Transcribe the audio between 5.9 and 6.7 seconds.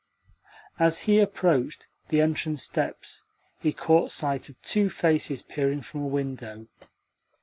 a window.